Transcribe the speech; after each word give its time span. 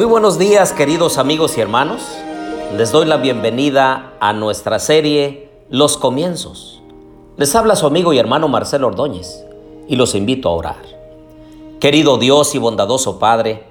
Muy 0.00 0.06
buenos 0.06 0.38
días 0.38 0.72
queridos 0.72 1.18
amigos 1.18 1.58
y 1.58 1.60
hermanos. 1.60 2.00
Les 2.74 2.90
doy 2.90 3.04
la 3.04 3.18
bienvenida 3.18 4.14
a 4.18 4.32
nuestra 4.32 4.78
serie 4.78 5.50
Los 5.68 5.98
Comienzos. 5.98 6.80
Les 7.36 7.54
habla 7.54 7.76
su 7.76 7.86
amigo 7.86 8.14
y 8.14 8.18
hermano 8.18 8.48
Marcelo 8.48 8.86
Ordóñez 8.86 9.44
y 9.88 9.96
los 9.96 10.14
invito 10.14 10.48
a 10.48 10.52
orar. 10.52 10.82
Querido 11.80 12.16
Dios 12.16 12.54
y 12.54 12.58
bondadoso 12.58 13.18
Padre, 13.18 13.66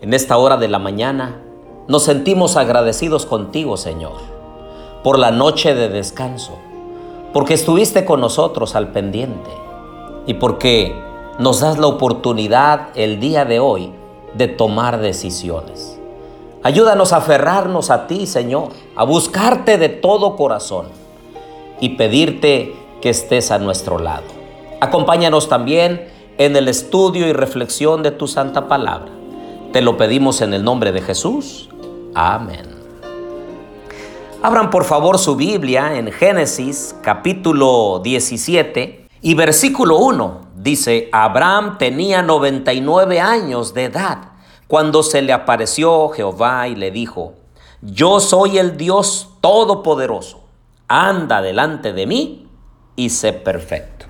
en 0.00 0.14
esta 0.14 0.38
hora 0.38 0.56
de 0.56 0.68
la 0.68 0.78
mañana 0.78 1.42
nos 1.88 2.04
sentimos 2.04 2.56
agradecidos 2.56 3.26
contigo, 3.26 3.76
Señor, 3.76 4.16
por 5.04 5.18
la 5.18 5.30
noche 5.30 5.74
de 5.74 5.90
descanso, 5.90 6.52
porque 7.34 7.52
estuviste 7.52 8.06
con 8.06 8.22
nosotros 8.22 8.76
al 8.76 8.92
pendiente 8.92 9.50
y 10.26 10.32
porque 10.32 10.98
nos 11.38 11.60
das 11.60 11.76
la 11.76 11.88
oportunidad 11.88 12.88
el 12.94 13.20
día 13.20 13.44
de 13.44 13.60
hoy 13.60 13.92
de 14.36 14.48
tomar 14.48 15.00
decisiones. 15.00 15.98
Ayúdanos 16.62 17.12
a 17.12 17.18
aferrarnos 17.18 17.90
a 17.90 18.06
ti, 18.06 18.26
Señor, 18.26 18.70
a 18.96 19.04
buscarte 19.04 19.78
de 19.78 19.88
todo 19.88 20.36
corazón 20.36 20.86
y 21.80 21.90
pedirte 21.90 22.74
que 23.00 23.10
estés 23.10 23.50
a 23.50 23.58
nuestro 23.58 23.98
lado. 23.98 24.24
Acompáñanos 24.80 25.48
también 25.48 26.08
en 26.38 26.56
el 26.56 26.68
estudio 26.68 27.26
y 27.28 27.32
reflexión 27.32 28.02
de 28.02 28.10
tu 28.10 28.26
santa 28.26 28.68
palabra. 28.68 29.12
Te 29.72 29.80
lo 29.80 29.96
pedimos 29.96 30.40
en 30.40 30.54
el 30.54 30.64
nombre 30.64 30.92
de 30.92 31.02
Jesús. 31.02 31.68
Amén. 32.14 32.76
Abran 34.42 34.70
por 34.70 34.84
favor 34.84 35.18
su 35.18 35.36
Biblia 35.36 35.96
en 35.98 36.12
Génesis 36.12 36.94
capítulo 37.02 38.00
17 38.02 39.06
y 39.22 39.34
versículo 39.34 39.98
1. 39.98 40.45
Dice, 40.66 41.08
Abraham 41.12 41.78
tenía 41.78 42.22
99 42.22 43.20
años 43.20 43.72
de 43.72 43.84
edad 43.84 44.18
cuando 44.66 45.04
se 45.04 45.22
le 45.22 45.32
apareció 45.32 46.08
Jehová 46.08 46.66
y 46.66 46.74
le 46.74 46.90
dijo, 46.90 47.34
yo 47.82 48.18
soy 48.18 48.58
el 48.58 48.76
Dios 48.76 49.30
Todopoderoso, 49.40 50.42
anda 50.88 51.40
delante 51.40 51.92
de 51.92 52.08
mí 52.08 52.48
y 52.96 53.10
sé 53.10 53.32
perfecto. 53.32 54.06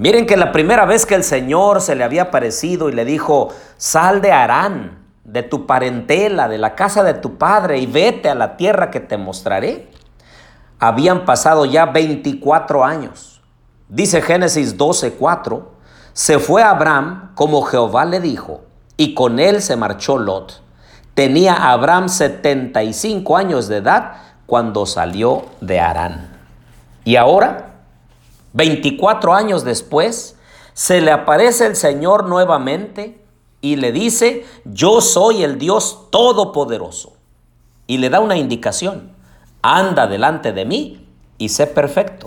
Miren 0.00 0.26
que 0.26 0.36
la 0.36 0.50
primera 0.50 0.84
vez 0.86 1.06
que 1.06 1.14
el 1.14 1.22
Señor 1.22 1.82
se 1.82 1.94
le 1.94 2.02
había 2.02 2.22
aparecido 2.22 2.88
y 2.88 2.92
le 2.92 3.04
dijo, 3.04 3.50
sal 3.76 4.20
de 4.20 4.32
Arán, 4.32 5.06
de 5.22 5.44
tu 5.44 5.66
parentela, 5.66 6.48
de 6.48 6.58
la 6.58 6.74
casa 6.74 7.04
de 7.04 7.14
tu 7.14 7.38
padre 7.38 7.78
y 7.78 7.86
vete 7.86 8.28
a 8.28 8.34
la 8.34 8.56
tierra 8.56 8.90
que 8.90 8.98
te 8.98 9.16
mostraré, 9.16 9.88
habían 10.80 11.24
pasado 11.24 11.64
ya 11.64 11.86
24 11.86 12.84
años. 12.84 13.37
Dice 13.88 14.20
Génesis 14.20 14.76
12:4, 14.76 15.62
se 16.12 16.38
fue 16.38 16.62
Abraham 16.62 17.30
como 17.34 17.62
Jehová 17.62 18.04
le 18.04 18.20
dijo, 18.20 18.62
y 18.96 19.14
con 19.14 19.38
él 19.38 19.62
se 19.62 19.76
marchó 19.76 20.18
Lot. 20.18 20.62
Tenía 21.14 21.70
Abraham 21.70 22.08
75 22.08 23.36
años 23.36 23.68
de 23.68 23.76
edad 23.76 24.16
cuando 24.44 24.84
salió 24.84 25.44
de 25.60 25.78
Arán. 25.78 26.36
Y 27.04 27.16
ahora, 27.16 27.76
24 28.52 29.34
años 29.34 29.62
después, 29.64 30.36
se 30.74 31.00
le 31.00 31.12
aparece 31.12 31.66
el 31.66 31.76
Señor 31.76 32.28
nuevamente 32.28 33.24
y 33.60 33.76
le 33.76 33.92
dice, 33.92 34.44
yo 34.64 35.00
soy 35.00 35.44
el 35.44 35.58
Dios 35.58 36.10
Todopoderoso. 36.10 37.12
Y 37.86 37.98
le 37.98 38.10
da 38.10 38.18
una 38.18 38.36
indicación, 38.36 39.12
anda 39.62 40.08
delante 40.08 40.52
de 40.52 40.64
mí 40.64 41.08
y 41.38 41.50
sé 41.50 41.68
perfecto. 41.68 42.17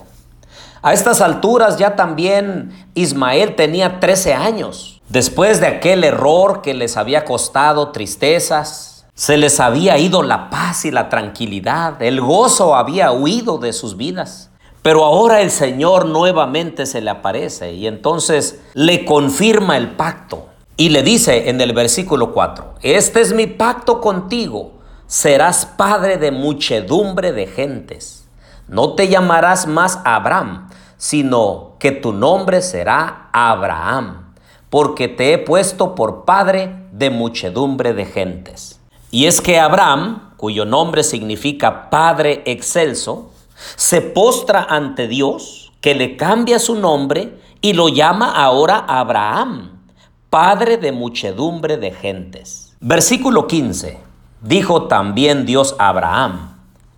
A 0.83 0.93
estas 0.93 1.21
alturas 1.21 1.77
ya 1.77 1.95
también 1.95 2.71
Ismael 2.95 3.55
tenía 3.55 3.99
13 3.99 4.33
años. 4.33 4.99
Después 5.09 5.61
de 5.61 5.67
aquel 5.67 6.03
error 6.03 6.63
que 6.63 6.73
les 6.73 6.97
había 6.97 7.23
costado 7.23 7.91
tristezas, 7.91 9.05
se 9.13 9.37
les 9.37 9.59
había 9.59 9.99
ido 9.99 10.23
la 10.23 10.49
paz 10.49 10.85
y 10.85 10.89
la 10.89 11.07
tranquilidad, 11.07 12.01
el 12.01 12.19
gozo 12.19 12.75
había 12.75 13.11
huido 13.11 13.59
de 13.59 13.73
sus 13.73 13.95
vidas. 13.95 14.49
Pero 14.81 15.05
ahora 15.05 15.41
el 15.41 15.51
Señor 15.51 16.07
nuevamente 16.07 16.87
se 16.87 17.01
le 17.01 17.11
aparece 17.11 17.73
y 17.73 17.85
entonces 17.85 18.59
le 18.73 19.05
confirma 19.05 19.77
el 19.77 19.91
pacto 19.91 20.47
y 20.77 20.89
le 20.89 21.03
dice 21.03 21.49
en 21.49 21.61
el 21.61 21.73
versículo 21.73 22.33
4, 22.33 22.75
este 22.81 23.21
es 23.21 23.33
mi 23.33 23.45
pacto 23.45 24.01
contigo, 24.01 24.71
serás 25.05 25.67
padre 25.67 26.17
de 26.17 26.31
muchedumbre 26.31 27.33
de 27.33 27.45
gentes. 27.45 28.20
No 28.67 28.93
te 28.93 29.07
llamarás 29.07 29.67
más 29.67 29.99
Abraham, 30.05 30.69
sino 30.97 31.75
que 31.79 31.91
tu 31.91 32.13
nombre 32.13 32.61
será 32.61 33.29
Abraham, 33.33 34.33
porque 34.69 35.07
te 35.07 35.33
he 35.33 35.37
puesto 35.37 35.95
por 35.95 36.25
padre 36.25 36.75
de 36.91 37.09
muchedumbre 37.09 37.93
de 37.93 38.05
gentes. 38.05 38.79
Y 39.09 39.25
es 39.25 39.41
que 39.41 39.59
Abraham, 39.59 40.31
cuyo 40.37 40.63
nombre 40.63 41.03
significa 41.03 41.89
Padre 41.89 42.43
excelso, 42.45 43.31
se 43.75 44.01
postra 44.01 44.63
ante 44.63 45.07
Dios, 45.07 45.73
que 45.81 45.95
le 45.95 46.15
cambia 46.15 46.59
su 46.59 46.75
nombre 46.75 47.37
y 47.59 47.73
lo 47.73 47.89
llama 47.89 48.31
ahora 48.31 48.77
Abraham, 48.87 49.81
Padre 50.29 50.77
de 50.77 50.91
muchedumbre 50.91 51.77
de 51.77 51.91
gentes. 51.91 52.75
Versículo 52.79 53.47
15. 53.47 53.99
Dijo 54.41 54.87
también 54.87 55.45
Dios 55.45 55.75
a 55.77 55.89
Abraham, 55.89 56.50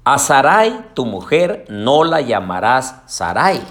a 0.06 0.20
Sarai, 0.20 0.88
tu 0.94 1.06
mujer, 1.06 1.66
no 1.70 2.04
la 2.04 2.22
llamarás 2.22 3.04
Sarai, 3.06 3.62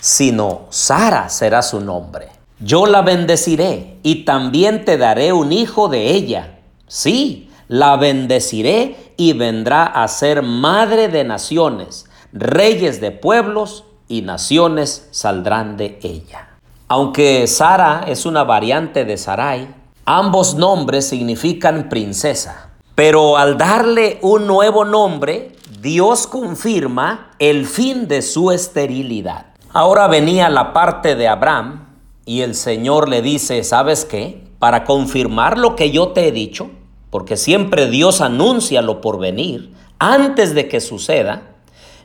sino 0.00 0.66
Sara 0.70 1.28
será 1.28 1.62
su 1.62 1.80
nombre. 1.80 2.28
Yo 2.60 2.86
la 2.86 3.02
bendeciré 3.02 3.98
y 4.02 4.24
también 4.24 4.84
te 4.84 4.98
daré 4.98 5.32
un 5.32 5.52
hijo 5.52 5.88
de 5.88 6.12
ella. 6.12 6.58
Sí, 6.86 7.50
la 7.68 7.96
bendeciré 7.96 9.14
y 9.16 9.32
vendrá 9.32 9.84
a 9.84 10.06
ser 10.08 10.42
madre 10.42 11.08
de 11.08 11.24
naciones, 11.24 12.06
reyes 12.32 13.00
de 13.00 13.10
pueblos 13.10 13.84
y 14.08 14.22
naciones 14.22 15.08
saldrán 15.10 15.76
de 15.76 15.98
ella. 16.02 16.48
Aunque 16.88 17.46
Sara 17.46 18.04
es 18.06 18.26
una 18.26 18.44
variante 18.44 19.04
de 19.04 19.16
Sarai, 19.16 19.74
ambos 20.04 20.54
nombres 20.54 21.08
significan 21.08 21.88
princesa. 21.88 22.70
Pero 22.94 23.38
al 23.38 23.56
darle 23.56 24.18
un 24.22 24.46
nuevo 24.46 24.84
nombre, 24.84 25.52
Dios 25.80 26.26
confirma 26.26 27.30
el 27.38 27.64
fin 27.64 28.06
de 28.06 28.20
su 28.20 28.50
esterilidad. 28.50 29.46
Ahora 29.72 30.08
venía 30.08 30.50
la 30.50 30.74
parte 30.74 31.16
de 31.16 31.26
Abraham 31.26 31.86
y 32.26 32.42
el 32.42 32.54
Señor 32.54 33.08
le 33.08 33.22
dice, 33.22 33.64
¿sabes 33.64 34.04
qué? 34.04 34.44
Para 34.58 34.84
confirmar 34.84 35.56
lo 35.56 35.76
que 35.76 35.90
yo 35.90 36.08
te 36.08 36.28
he 36.28 36.32
dicho, 36.32 36.68
porque 37.08 37.38
siempre 37.38 37.88
Dios 37.88 38.20
anuncia 38.20 38.82
lo 38.82 39.00
por 39.00 39.18
venir 39.18 39.72
antes 39.98 40.54
de 40.54 40.68
que 40.68 40.82
suceda, 40.82 41.54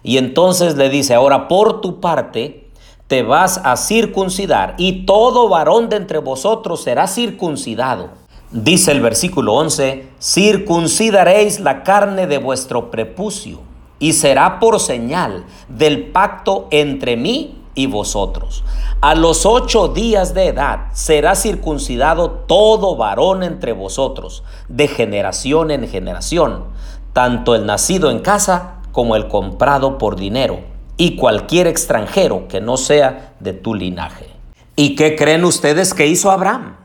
y 0.04 0.20
entonces 0.20 0.78
le 0.78 0.90
dice, 0.90 1.14
ahora 1.14 1.50
por 1.50 1.82
tu 1.82 2.00
parte 2.00 2.70
te 3.08 3.24
vas 3.24 3.60
a 3.62 3.76
circuncidar 3.76 4.76
y 4.78 5.06
todo 5.06 5.50
varón 5.50 5.90
de 5.90 5.98
entre 5.98 6.20
vosotros 6.20 6.82
será 6.82 7.08
circuncidado. 7.08 8.12
Dice 8.56 8.94
el 8.94 9.02
versículo 9.02 9.54
11, 9.56 10.08
circuncidaréis 10.22 11.60
la 11.60 11.84
carne 11.84 12.26
de 12.26 12.38
vuestro 12.38 12.90
prepucio 12.90 13.60
y 14.00 14.14
será 14.14 14.62
por 14.62 14.80
señal 14.80 15.44
del 15.68 16.06
pacto 16.06 16.70
entre 16.72 17.18
mí 17.18 17.62
y 17.76 17.88
vosotros. 17.88 18.64
A 19.02 19.14
los 19.14 19.46
ocho 19.46 19.90
días 19.90 20.34
de 20.34 20.48
edad 20.48 20.86
será 20.94 21.36
circuncidado 21.36 22.32
todo 22.32 22.96
varón 22.96 23.44
entre 23.44 23.74
vosotros, 23.74 24.46
de 24.70 24.88
generación 24.88 25.70
en 25.70 25.86
generación, 25.90 26.64
tanto 27.12 27.56
el 27.56 27.66
nacido 27.66 28.10
en 28.10 28.20
casa 28.20 28.76
como 28.94 29.18
el 29.18 29.28
comprado 29.28 29.98
por 29.98 30.16
dinero, 30.16 30.60
y 30.96 31.18
cualquier 31.18 31.68
extranjero 31.68 32.48
que 32.48 32.62
no 32.62 32.78
sea 32.78 33.34
de 33.42 33.52
tu 33.52 33.76
linaje. 33.76 34.30
¿Y 34.78 34.96
qué 34.96 35.18
creen 35.18 35.44
ustedes 35.44 35.94
que 35.94 36.08
hizo 36.08 36.32
Abraham? 36.32 36.85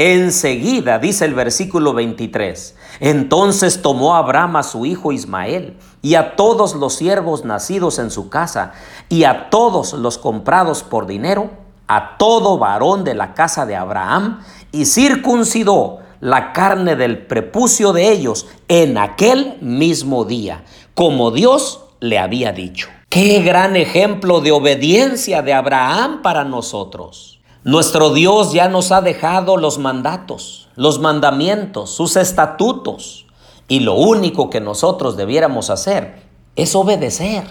Enseguida, 0.00 1.00
dice 1.00 1.24
el 1.24 1.34
versículo 1.34 1.92
23, 1.92 2.76
entonces 3.00 3.82
tomó 3.82 4.14
Abraham 4.14 4.54
a 4.54 4.62
su 4.62 4.86
hijo 4.86 5.10
Ismael 5.10 5.76
y 6.02 6.14
a 6.14 6.36
todos 6.36 6.76
los 6.76 6.94
siervos 6.94 7.44
nacidos 7.44 7.98
en 7.98 8.12
su 8.12 8.30
casa 8.30 8.74
y 9.08 9.24
a 9.24 9.50
todos 9.50 9.94
los 9.94 10.16
comprados 10.16 10.84
por 10.84 11.08
dinero, 11.08 11.50
a 11.88 12.16
todo 12.16 12.58
varón 12.58 13.02
de 13.02 13.16
la 13.16 13.34
casa 13.34 13.66
de 13.66 13.74
Abraham, 13.74 14.44
y 14.70 14.84
circuncidó 14.84 15.98
la 16.20 16.52
carne 16.52 16.94
del 16.94 17.26
prepucio 17.26 17.92
de 17.92 18.12
ellos 18.12 18.46
en 18.68 18.98
aquel 18.98 19.58
mismo 19.60 20.24
día, 20.24 20.62
como 20.94 21.32
Dios 21.32 21.80
le 21.98 22.20
había 22.20 22.52
dicho. 22.52 22.88
Qué 23.08 23.42
gran 23.42 23.74
ejemplo 23.74 24.40
de 24.42 24.52
obediencia 24.52 25.42
de 25.42 25.54
Abraham 25.54 26.22
para 26.22 26.44
nosotros. 26.44 27.37
Nuestro 27.68 28.14
Dios 28.14 28.54
ya 28.54 28.66
nos 28.70 28.92
ha 28.92 29.02
dejado 29.02 29.58
los 29.58 29.76
mandatos, 29.76 30.70
los 30.74 31.00
mandamientos, 31.00 31.90
sus 31.90 32.16
estatutos. 32.16 33.26
Y 33.68 33.80
lo 33.80 33.92
único 33.92 34.48
que 34.48 34.58
nosotros 34.58 35.18
debiéramos 35.18 35.68
hacer 35.68 36.22
es 36.56 36.74
obedecer. 36.74 37.44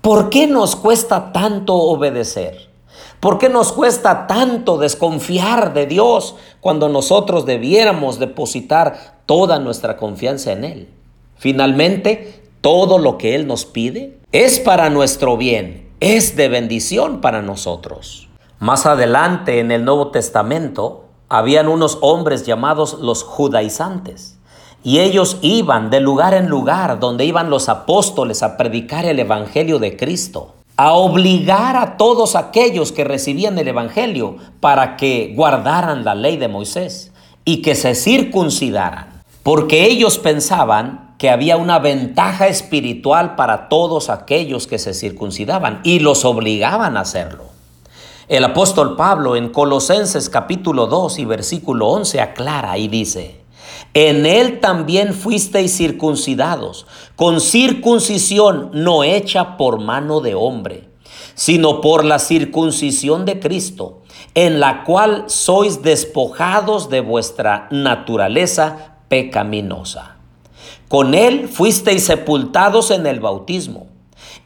¿Por 0.00 0.30
qué 0.30 0.48
nos 0.48 0.74
cuesta 0.74 1.30
tanto 1.32 1.76
obedecer? 1.76 2.70
¿Por 3.20 3.38
qué 3.38 3.48
nos 3.48 3.70
cuesta 3.70 4.26
tanto 4.26 4.78
desconfiar 4.78 5.74
de 5.74 5.86
Dios 5.86 6.34
cuando 6.60 6.88
nosotros 6.88 7.46
debiéramos 7.46 8.18
depositar 8.18 9.20
toda 9.26 9.60
nuestra 9.60 9.96
confianza 9.96 10.50
en 10.50 10.64
Él? 10.64 10.88
Finalmente, 11.36 12.42
todo 12.62 12.98
lo 12.98 13.16
que 13.16 13.36
Él 13.36 13.46
nos 13.46 13.64
pide 13.64 14.18
es 14.32 14.58
para 14.58 14.90
nuestro 14.90 15.36
bien, 15.36 15.88
es 16.00 16.34
de 16.34 16.48
bendición 16.48 17.20
para 17.20 17.42
nosotros. 17.42 18.26
Más 18.60 18.84
adelante 18.84 19.58
en 19.58 19.72
el 19.72 19.86
Nuevo 19.86 20.08
Testamento 20.08 21.06
habían 21.30 21.66
unos 21.66 21.96
hombres 22.02 22.44
llamados 22.44 22.98
los 23.00 23.24
judaizantes. 23.24 24.38
Y 24.84 24.98
ellos 24.98 25.38
iban 25.40 25.88
de 25.88 26.00
lugar 26.00 26.34
en 26.34 26.48
lugar 26.48 27.00
donde 27.00 27.24
iban 27.24 27.48
los 27.48 27.70
apóstoles 27.70 28.42
a 28.42 28.58
predicar 28.58 29.06
el 29.06 29.18
Evangelio 29.18 29.78
de 29.78 29.96
Cristo 29.96 30.54
a 30.76 30.94
obligar 30.94 31.76
a 31.76 31.98
todos 31.98 32.36
aquellos 32.36 32.90
que 32.90 33.04
recibían 33.04 33.58
el 33.58 33.68
Evangelio 33.68 34.36
para 34.60 34.96
que 34.96 35.34
guardaran 35.36 36.06
la 36.06 36.14
ley 36.14 36.38
de 36.38 36.48
Moisés 36.48 37.12
y 37.44 37.60
que 37.60 37.74
se 37.74 37.94
circuncidaran, 37.94 39.22
porque 39.42 39.84
ellos 39.84 40.16
pensaban 40.16 41.14
que 41.18 41.28
había 41.28 41.58
una 41.58 41.80
ventaja 41.80 42.48
espiritual 42.48 43.36
para 43.36 43.68
todos 43.68 44.08
aquellos 44.08 44.66
que 44.66 44.78
se 44.78 44.94
circuncidaban 44.94 45.80
y 45.82 45.98
los 45.98 46.24
obligaban 46.24 46.96
a 46.96 47.00
hacerlo. 47.00 47.49
El 48.30 48.44
apóstol 48.44 48.94
Pablo 48.94 49.34
en 49.34 49.48
Colosenses 49.48 50.30
capítulo 50.30 50.86
2 50.86 51.18
y 51.18 51.24
versículo 51.24 51.88
11 51.88 52.20
aclara 52.20 52.78
y 52.78 52.86
dice, 52.86 53.40
en 53.92 54.24
él 54.24 54.60
también 54.60 55.14
fuisteis 55.14 55.76
circuncidados, 55.76 56.86
con 57.16 57.40
circuncisión 57.40 58.70
no 58.72 59.02
hecha 59.02 59.56
por 59.56 59.80
mano 59.80 60.20
de 60.20 60.36
hombre, 60.36 60.88
sino 61.34 61.80
por 61.80 62.04
la 62.04 62.20
circuncisión 62.20 63.24
de 63.24 63.40
Cristo, 63.40 64.02
en 64.34 64.60
la 64.60 64.84
cual 64.84 65.24
sois 65.26 65.82
despojados 65.82 66.88
de 66.88 67.00
vuestra 67.00 67.66
naturaleza 67.72 68.94
pecaminosa. 69.08 70.18
Con 70.86 71.14
él 71.14 71.48
fuisteis 71.48 72.04
sepultados 72.04 72.92
en 72.92 73.08
el 73.08 73.18
bautismo, 73.18 73.88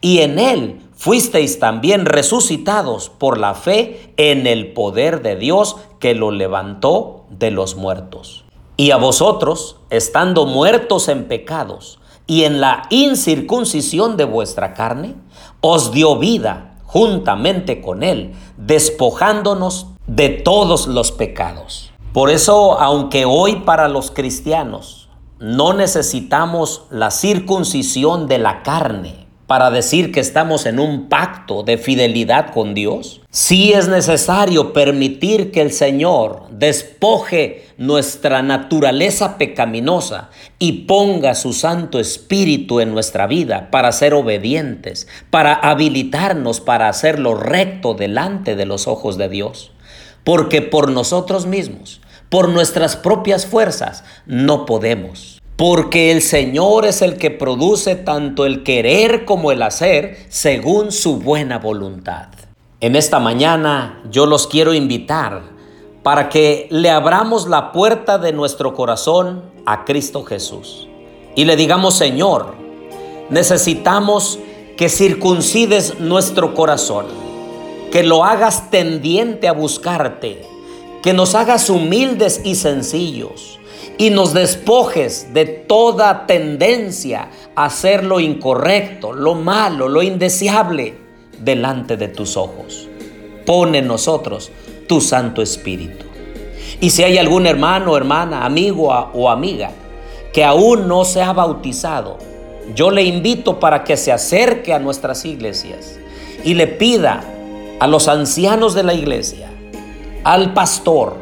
y 0.00 0.20
en 0.20 0.38
él 0.38 0.80
fuisteis 0.94 1.58
también 1.58 2.06
resucitados 2.06 3.10
por 3.10 3.38
la 3.38 3.54
fe 3.54 4.12
en 4.16 4.46
el 4.46 4.72
poder 4.72 5.22
de 5.22 5.36
Dios 5.36 5.76
que 5.98 6.14
lo 6.14 6.30
levantó 6.30 7.24
de 7.30 7.50
los 7.50 7.76
muertos. 7.76 8.44
Y 8.76 8.90
a 8.90 8.96
vosotros, 8.96 9.76
estando 9.90 10.46
muertos 10.46 11.08
en 11.08 11.28
pecados 11.28 12.00
y 12.26 12.44
en 12.44 12.60
la 12.60 12.86
incircuncisión 12.90 14.16
de 14.16 14.24
vuestra 14.24 14.74
carne, 14.74 15.14
os 15.60 15.92
dio 15.92 16.18
vida 16.18 16.78
juntamente 16.84 17.80
con 17.80 18.02
Él, 18.02 18.34
despojándonos 18.56 19.88
de 20.06 20.28
todos 20.28 20.86
los 20.86 21.12
pecados. 21.12 21.90
Por 22.12 22.30
eso, 22.30 22.78
aunque 22.78 23.24
hoy 23.24 23.56
para 23.56 23.88
los 23.88 24.10
cristianos 24.10 25.08
no 25.40 25.72
necesitamos 25.72 26.84
la 26.90 27.10
circuncisión 27.10 28.28
de 28.28 28.38
la 28.38 28.62
carne, 28.62 29.23
para 29.46 29.70
decir 29.70 30.10
que 30.12 30.20
estamos 30.20 30.66
en 30.66 30.78
un 30.78 31.08
pacto 31.08 31.62
de 31.62 31.78
fidelidad 31.78 32.52
con 32.52 32.74
Dios? 32.74 33.20
Sí 33.30 33.72
es 33.72 33.88
necesario 33.88 34.72
permitir 34.72 35.50
que 35.50 35.60
el 35.60 35.72
Señor 35.72 36.46
despoje 36.50 37.66
nuestra 37.76 38.42
naturaleza 38.42 39.36
pecaminosa 39.36 40.30
y 40.58 40.84
ponga 40.84 41.34
su 41.34 41.52
Santo 41.52 41.98
Espíritu 41.98 42.80
en 42.80 42.92
nuestra 42.92 43.26
vida 43.26 43.70
para 43.70 43.92
ser 43.92 44.14
obedientes, 44.14 45.08
para 45.30 45.54
habilitarnos 45.54 46.60
para 46.60 46.88
hacer 46.88 47.18
lo 47.18 47.34
recto 47.34 47.94
delante 47.94 48.56
de 48.56 48.66
los 48.66 48.86
ojos 48.86 49.18
de 49.18 49.28
Dios. 49.28 49.72
Porque 50.22 50.62
por 50.62 50.90
nosotros 50.90 51.46
mismos, 51.46 52.00
por 52.30 52.48
nuestras 52.48 52.96
propias 52.96 53.46
fuerzas, 53.46 54.04
no 54.26 54.64
podemos 54.64 55.42
porque 55.56 56.10
el 56.10 56.20
Señor 56.20 56.84
es 56.84 57.00
el 57.00 57.16
que 57.16 57.30
produce 57.30 57.94
tanto 57.94 58.44
el 58.44 58.64
querer 58.64 59.24
como 59.24 59.52
el 59.52 59.62
hacer 59.62 60.18
según 60.28 60.90
su 60.90 61.18
buena 61.18 61.58
voluntad. 61.58 62.28
En 62.80 62.96
esta 62.96 63.20
mañana 63.20 64.02
yo 64.10 64.26
los 64.26 64.48
quiero 64.48 64.74
invitar 64.74 65.42
para 66.02 66.28
que 66.28 66.66
le 66.70 66.90
abramos 66.90 67.48
la 67.48 67.72
puerta 67.72 68.18
de 68.18 68.32
nuestro 68.32 68.74
corazón 68.74 69.44
a 69.64 69.84
Cristo 69.84 70.24
Jesús 70.24 70.88
y 71.36 71.44
le 71.44 71.56
digamos, 71.56 71.94
Señor, 71.94 72.54
necesitamos 73.30 74.40
que 74.76 74.88
circuncides 74.88 76.00
nuestro 76.00 76.52
corazón, 76.54 77.06
que 77.92 78.02
lo 78.02 78.24
hagas 78.24 78.70
tendiente 78.70 79.46
a 79.46 79.52
buscarte, 79.52 80.42
que 81.00 81.12
nos 81.12 81.36
hagas 81.36 81.70
humildes 81.70 82.40
y 82.44 82.56
sencillos 82.56 83.60
y 83.98 84.10
nos 84.10 84.34
despojes 84.34 85.32
de 85.32 85.44
toda 85.44 86.26
tendencia 86.26 87.28
a 87.54 87.66
hacer 87.66 88.04
lo 88.04 88.20
incorrecto, 88.20 89.12
lo 89.12 89.34
malo, 89.34 89.88
lo 89.88 90.02
indeseable 90.02 90.94
delante 91.38 91.96
de 91.96 92.08
tus 92.08 92.36
ojos. 92.36 92.88
Pone 93.46 93.78
en 93.78 93.86
nosotros 93.86 94.50
tu 94.88 95.00
Santo 95.00 95.42
Espíritu. 95.42 96.06
Y 96.80 96.90
si 96.90 97.04
hay 97.04 97.18
algún 97.18 97.46
hermano, 97.46 97.96
hermana, 97.96 98.44
amigo 98.44 98.88
o 99.14 99.30
amiga 99.30 99.70
que 100.32 100.44
aún 100.44 100.88
no 100.88 101.04
se 101.04 101.22
ha 101.22 101.32
bautizado, 101.32 102.18
yo 102.74 102.90
le 102.90 103.04
invito 103.04 103.60
para 103.60 103.84
que 103.84 103.96
se 103.96 104.10
acerque 104.10 104.72
a 104.72 104.80
nuestras 104.80 105.24
iglesias 105.24 105.98
y 106.42 106.54
le 106.54 106.66
pida 106.66 107.22
a 107.78 107.86
los 107.86 108.08
ancianos 108.08 108.74
de 108.74 108.82
la 108.82 108.94
iglesia, 108.94 109.50
al 110.24 110.52
pastor, 110.52 111.16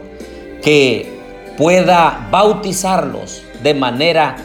que 0.63 1.22
pueda 1.57 2.29
bautizarlos 2.31 3.43
de 3.63 3.75
manera 3.75 4.37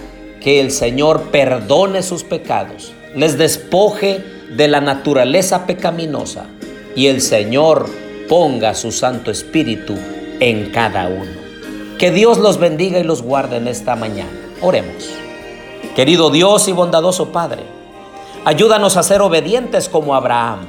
que 0.42 0.60
el 0.60 0.72
Señor 0.72 1.32
perdone 1.32 2.04
sus 2.04 2.24
pecados, 2.24 2.94
les 3.16 3.38
despoje 3.38 4.24
de 4.56 4.68
la 4.68 4.82
naturaleza 4.82 5.66
pecaminosa 5.66 6.46
y 6.96 7.08
el 7.08 7.22
Señor 7.22 7.90
ponga 8.30 8.74
su 8.76 8.92
Santo 8.92 9.32
Espíritu 9.32 9.96
en 10.40 10.72
cada 10.72 11.08
uno. 11.08 11.48
Que 11.98 12.12
Dios 12.12 12.38
los 12.38 12.60
bendiga 12.60 13.00
y 13.00 13.04
los 13.04 13.24
guarde 13.24 13.58
en 13.58 13.68
esta 13.68 13.96
mañana. 13.96 14.30
Oremos. 14.62 15.10
Querido 15.96 16.30
Dios 16.30 16.68
y 16.68 16.74
bondadoso 16.74 17.32
Padre, 17.32 17.64
ayúdanos 18.46 18.98
a 18.98 19.04
ser 19.04 19.22
obedientes 19.22 19.90
como 19.90 20.14
Abraham. 20.14 20.68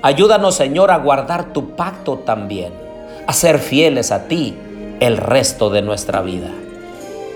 Ayúdanos, 0.00 0.54
Señor, 0.54 0.90
a 0.90 0.98
guardar 0.98 1.52
tu 1.52 1.76
pacto 1.76 2.18
también, 2.18 2.72
a 3.26 3.32
ser 3.32 3.58
fieles 3.58 4.12
a 4.12 4.28
ti 4.28 4.56
el 5.00 5.16
resto 5.16 5.70
de 5.70 5.82
nuestra 5.82 6.22
vida. 6.22 6.50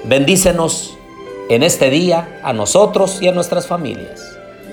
Bendícenos 0.05 0.97
en 1.49 1.63
este 1.63 1.91
día 1.91 2.41
a 2.43 2.53
nosotros 2.53 3.21
y 3.21 3.29
a 3.29 3.33
nuestras 3.33 3.67
familias. 3.67 4.23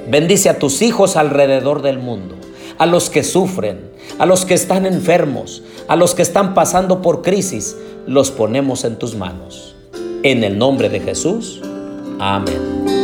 Bendice 0.10 0.50
a 0.50 0.60
tus 0.60 0.82
hijos 0.82 1.18
alrededor 1.18 1.82
del 1.82 2.00
mundo, 2.00 2.36
a 2.78 2.86
los 2.86 3.10
que 3.10 3.24
sufren, 3.24 3.92
a 4.20 4.26
los 4.26 4.46
que 4.46 4.54
están 4.54 4.86
enfermos, 4.86 5.64
a 5.88 5.96
los 5.96 6.16
que 6.16 6.22
están 6.22 6.54
pasando 6.54 7.02
por 7.02 7.22
crisis, 7.22 7.76
los 8.06 8.32
ponemos 8.32 8.86
en 8.86 8.98
tus 8.98 9.16
manos. 9.16 9.76
En 10.24 10.44
el 10.44 10.58
nombre 10.58 10.90
de 10.90 11.00
Jesús. 11.00 11.62
Amén. 12.20 12.97